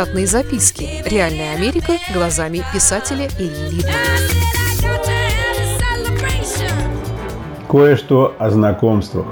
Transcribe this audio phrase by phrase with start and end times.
[0.00, 0.88] Штатные записки.
[1.04, 3.96] Реальная Америка глазами писателя Ильи Либмана.
[7.68, 9.26] Кое-что о знакомствах.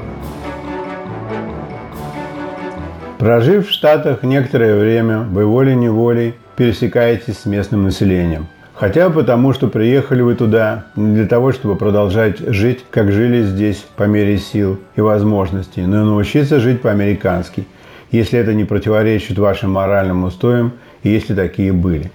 [3.16, 8.46] Прожив в Штатах некоторое время, вы волей-неволей пересекаетесь с местным населением.
[8.74, 13.86] Хотя потому, что приехали вы туда не для того, чтобы продолжать жить, как жили здесь
[13.96, 17.66] по мере сил и возможностей, но и научиться жить по-американски,
[18.10, 20.72] если это не противоречит вашим моральным устоям
[21.02, 22.10] и если такие были.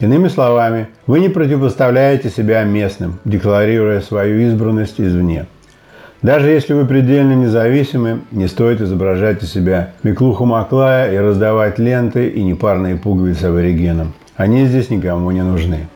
[0.00, 5.46] Иными словами, вы не противопоставляете себя местным, декларируя свою избранность извне–
[6.22, 12.28] даже если вы предельно независимы, не стоит изображать из себя Миклуху Маклая и раздавать ленты
[12.28, 14.14] и непарные пуговицы аборигенам.
[14.34, 15.86] Они здесь никому не нужны.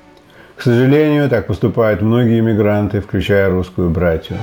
[0.57, 4.37] К сожалению, так поступают многие иммигранты, включая русскую братью.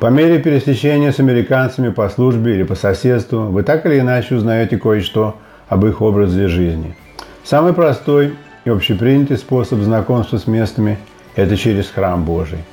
[0.00, 4.78] По мере пересечения с американцами по службе или по соседству, вы так или иначе узнаете
[4.78, 5.36] кое-что
[5.68, 6.96] об их образе жизни.
[7.44, 10.98] Самый простой и общепринятый способ знакомства с местными–
[11.36, 12.58] это через храм Божий–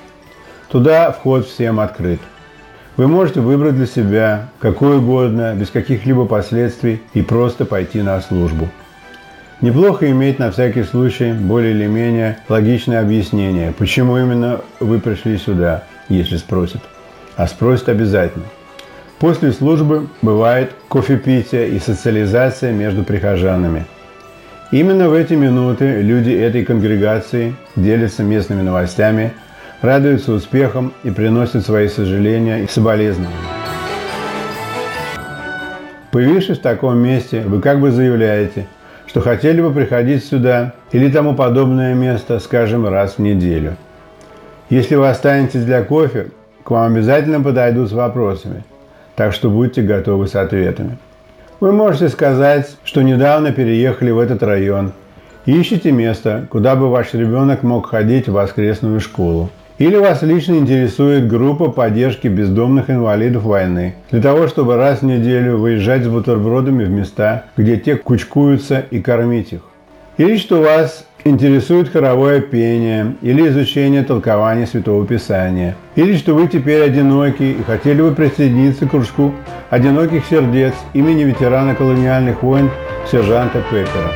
[0.70, 2.20] Туда вход всем открыт.
[2.98, 8.68] Вы можете выбрать для себя какой угодно, без каких-либо последствий и просто пойти на службу.
[9.62, 15.86] Неплохо иметь на всякий случай более или менее логичное объяснение, почему именно вы пришли сюда,
[16.10, 16.82] если спросят.
[17.38, 18.46] А спросят обязательно.
[19.20, 23.86] После службы бывает кофепитие и социализация между прихожанами.
[24.72, 29.32] Именно в эти минуты люди этой конгрегации делятся местными новостями–
[29.82, 33.36] радуются успехам и приносят свои сожаления и соболезнования.
[36.12, 38.68] Появившись в таком месте, вы как бы заявляете,
[39.06, 43.76] что хотели бы приходить сюда или тому подобное место, скажем, раз в неделю.
[44.70, 46.28] Если вы останетесь для кофе,
[46.68, 48.66] к вам обязательно подойдут с вопросами,
[49.16, 50.98] так что будьте готовы с ответами.
[51.62, 54.92] Вы можете сказать, что недавно переехали в этот район
[55.45, 59.50] и ищете место, куда бы ваш ребенок мог ходить в воскресную школу.
[59.78, 65.60] Или вас лично интересует группа поддержки бездомных инвалидов войны, для того, чтобы раз в неделю
[65.60, 69.61] выезжать с бутербродами в места, где те кучкуются и кормить их.
[70.17, 75.76] Или что вас интересует хоровое пение или изучение толкования Святого Писания.
[75.95, 79.32] Или что вы теперь одиноки и хотели бы присоединиться к кружку
[79.70, 82.72] одиноких сердец имени ветерана колониальных войн
[83.11, 84.11] сержанта Пеппера.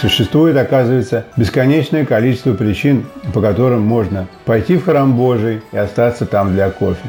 [0.00, 6.52] Существует, оказывается, бесконечное количество причин, по которым можно пойти в храм Божий и остаться там
[6.52, 7.08] для кофе.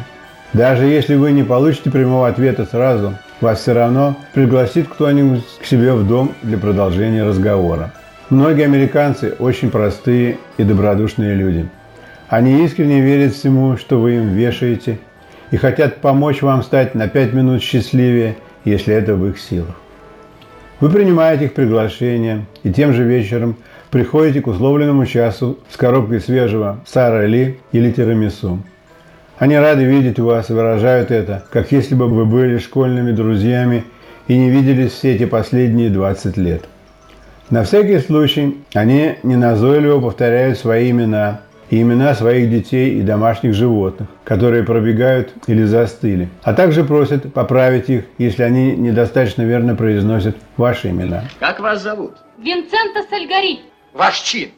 [0.53, 5.93] Даже если вы не получите прямого ответа сразу, вас все равно пригласит кто-нибудь к себе
[5.93, 7.93] в дом для продолжения разговора.
[8.31, 11.69] Многие американцы очень простые и добродушные люди.
[12.27, 14.97] Они искренне верят всему, что вы им вешаете,
[15.51, 18.35] и хотят помочь вам стать на пять минут счастливее,
[18.65, 19.75] если это в их силах.
[20.79, 23.57] Вы принимаете их приглашение и тем же вечером
[23.91, 28.59] приходите к условленному часу с коробкой свежего Сара Ли или тирамису.
[29.37, 33.83] Они рады видеть вас и выражают это, как если бы вы были школьными друзьями
[34.27, 36.63] и не виделись все эти последние 20 лет.
[37.49, 44.09] На всякий случай они неназойливо повторяют свои имена и имена своих детей и домашних животных,
[44.23, 50.89] которые пробегают или застыли, а также просят поправить их, если они недостаточно верно произносят ваши
[50.89, 51.23] имена.
[51.39, 52.13] Как вас зовут?
[52.37, 53.59] Винцента Сальгари.
[53.93, 54.49] Ваш чин?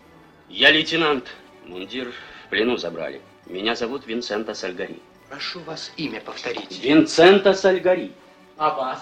[0.49, 1.25] Я лейтенант.
[1.65, 2.07] Мундир
[2.45, 3.21] в плену забрали.
[3.47, 4.97] Меня зовут Винцента Сальгари.
[5.29, 6.81] Прошу вас имя повторить.
[6.83, 8.11] Винцента Сальгари.
[8.57, 8.99] А вас?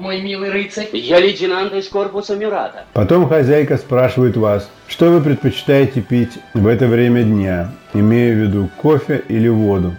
[0.00, 0.88] Мой милый рыцарь?
[0.92, 2.84] Я лейтенант из корпуса Мирата.
[2.92, 8.70] Потом хозяйка спрашивает вас, что вы предпочитаете пить в это время дня, имея в виду
[8.76, 9.94] кофе или воду.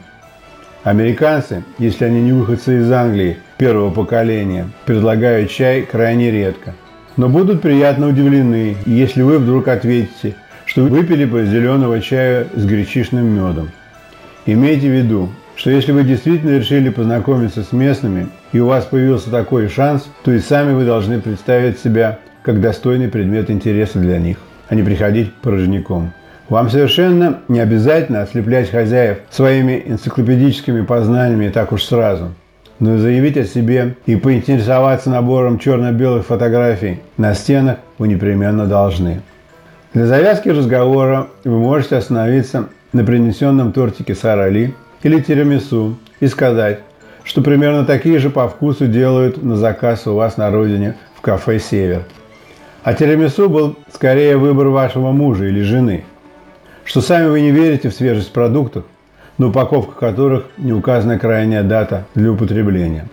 [0.83, 6.73] Американцы, если они не выходцы из Англии первого поколения, предлагают чай крайне редко.
[7.17, 13.25] Но будут приятно удивлены, если вы вдруг ответите, что выпили бы зеленого чая с гречишным
[13.25, 13.69] медом.
[14.47, 19.29] Имейте в виду, что если вы действительно решили познакомиться с местными, и у вас появился
[19.29, 24.37] такой шанс, то и сами вы должны представить себя как достойный предмет интереса для них,
[24.69, 26.13] а не приходить порожняком.
[26.49, 32.33] Вам совершенно не обязательно ослеплять хозяев своими энциклопедическими познаниями так уж сразу.
[32.79, 39.21] Но заявить о себе и поинтересоваться набором черно-белых фотографий на стенах вы непременно должны.
[39.93, 46.79] Для завязки разговора вы можете остановиться на принесенном тортике Сара Ли или тирамису и сказать,
[47.23, 51.59] что примерно такие же по вкусу делают на заказ у вас на родине в кафе
[51.59, 52.03] «Север».
[52.83, 56.03] А тирамису был скорее выбор вашего мужа или жены.
[56.83, 58.85] Что сами вы не верите в свежесть продуктов,
[59.37, 63.07] на упаковках которых не указана крайняя дата для употребления.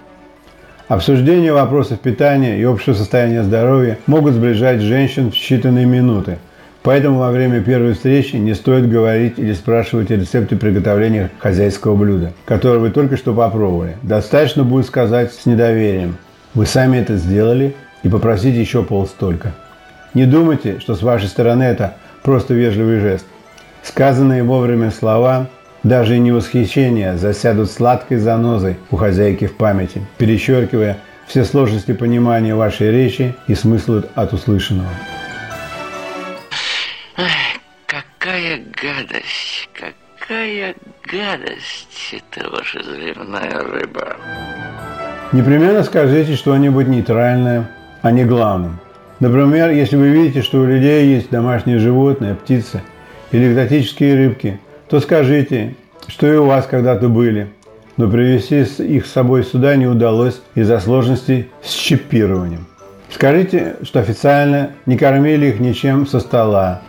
[0.88, 6.38] Обсуждение вопросов питания и общего состояния здоровья могут сближать женщин в считанные минуты.
[6.82, 12.32] Поэтому во время первой встречи не стоит говорить или спрашивать о рецепте приготовления хозяйского блюда,
[12.44, 13.96] которое вы только что попробовали.
[14.02, 16.16] Достаточно будет сказать с недоверием.
[16.54, 19.54] Вы сами это сделали и попросить еще полстолько.
[20.14, 23.26] Не думайте, что с вашей стороны это просто вежливый жест.
[23.82, 25.48] Сказанные вовремя слова
[25.82, 32.54] даже и не восхищение засядут сладкой занозой у хозяйки в памяти, перечеркивая все сложности понимания
[32.54, 34.88] вашей речи и смысла от услышанного.
[38.82, 44.16] Гадость, какая гадость это ваша заливная рыба.
[45.32, 47.70] Непременно скажите что-нибудь нейтральное,
[48.02, 48.78] а не главным.
[49.20, 52.82] Например, если вы видите, что у людей есть домашние животные, птицы
[53.32, 55.74] или экзотические рыбки– то скажите,
[56.06, 57.48] что и у вас когда-то были,
[57.96, 62.66] но привести их с собой сюда не удалось из-за сложностей с чипированием.
[63.10, 66.82] Скажите, что официально не кормили их ничем со стола,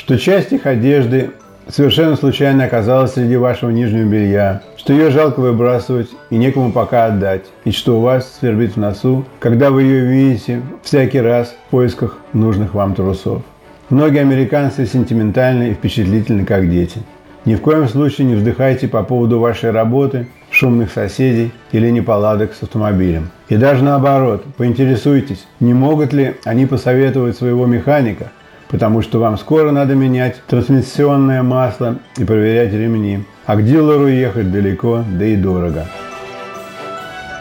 [0.00, 1.32] что часть их одежды
[1.68, 7.42] совершенно случайно оказалась среди вашего нижнего белья, что ее жалко выбрасывать и некому пока отдать,
[7.66, 12.16] и что у вас свербит в носу, когда вы ее видите всякий раз в поисках
[12.32, 13.42] нужных вам трусов.
[13.90, 17.02] Многие американцы сентиментальны и впечатлительны, как дети.
[17.44, 22.62] Ни в коем случае не вздыхайте по поводу вашей работы, шумных соседей или неполадок с
[22.62, 23.30] автомобилем.
[23.50, 28.30] И даже наоборот, поинтересуйтесь, не могут ли они посоветовать своего механика,
[28.70, 34.50] потому что вам скоро надо менять трансмиссионное масло и проверять ремни, а к дилеру ехать
[34.52, 35.86] далеко, да и дорого.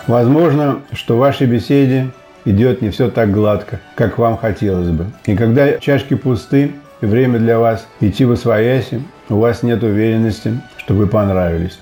[0.07, 2.07] Возможно, что в вашей беседе
[2.45, 5.05] идет не все так гладко, как вам хотелось бы.
[5.25, 6.71] И когда чашки пусты,
[7.01, 11.79] и время для вас идти в освояси, у вас нет уверенности, что вы понравились.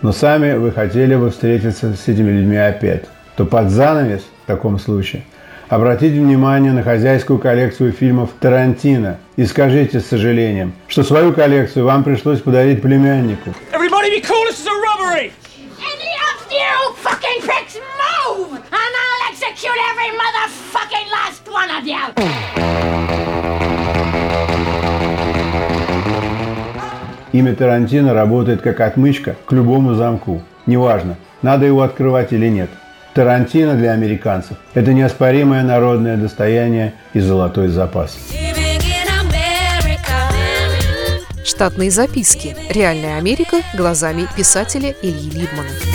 [0.00, 3.04] Но сами вы хотели бы встретиться с этими людьми опять.
[3.36, 5.22] То под занавес в таком случае
[5.68, 12.04] обратите внимание на хозяйскую коллекцию фильмов Тарантино и скажите с сожалением, что свою коллекцию вам
[12.04, 13.54] пришлось подарить племяннику.
[27.32, 30.42] Имя Тарантино работает как отмычка к любому замку.
[30.66, 32.70] Неважно, надо его открывать или нет.
[33.14, 38.18] Тарантино для американцев– это неоспоримое народное достояние и золотой запас.
[41.44, 42.56] Штатные записки.
[42.68, 45.93] Реальная Америка глазами писателя Ильи Либмана.